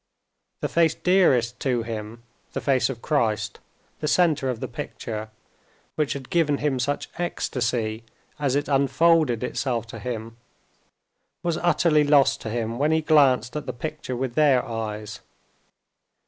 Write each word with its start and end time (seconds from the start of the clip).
The 0.61 0.67
face 0.67 0.95
dearest 0.95 1.59
to 1.59 1.83
him, 1.83 2.23
the 2.53 2.59
face 2.59 2.89
of 2.89 3.03
Christ, 3.03 3.59
the 3.99 4.07
center 4.07 4.49
of 4.49 4.59
the 4.59 4.67
picture, 4.67 5.29
which 5.93 6.13
had 6.13 6.31
given 6.31 6.57
him 6.57 6.79
such 6.79 7.07
ecstasy 7.19 8.03
as 8.39 8.55
it 8.55 8.67
unfolded 8.67 9.43
itself 9.43 9.85
to 9.93 9.99
him, 9.99 10.37
was 11.43 11.57
utterly 11.57 12.03
lost 12.03 12.41
to 12.41 12.49
him 12.49 12.79
when 12.79 12.91
he 12.91 13.01
glanced 13.01 13.55
at 13.55 13.67
the 13.67 13.73
picture 13.73 14.15
with 14.17 14.33
their 14.33 14.65
eyes. 14.67 15.19